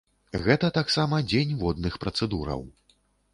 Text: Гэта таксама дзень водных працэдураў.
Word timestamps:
Гэта 0.45 0.69
таксама 0.77 1.19
дзень 1.33 1.53
водных 1.61 1.99
працэдураў. 2.07 2.65